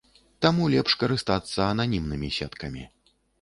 [0.45, 2.83] Таму лепш карыстацца ананімнымі сеткамі.